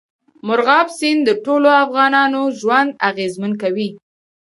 مورغاب 0.47 0.87
سیند 0.97 1.21
د 1.25 1.29
ټولو 1.45 1.69
افغانانو 1.83 2.41
ژوند 2.59 2.89
اغېزمن 3.09 3.51
کوي. 3.61 3.89